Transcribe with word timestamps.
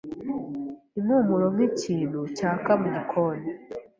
Impumuro 0.99 1.45
nkikintu 1.55 2.19
cyaka 2.37 2.71
mugikoni. 2.81 3.45